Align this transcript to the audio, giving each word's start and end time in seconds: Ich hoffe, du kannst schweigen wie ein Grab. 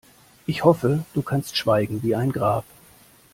Ich 0.47 0.63
hoffe, 0.63 1.05
du 1.13 1.21
kannst 1.21 1.57
schweigen 1.57 2.01
wie 2.01 2.15
ein 2.15 2.31
Grab. 2.31 2.65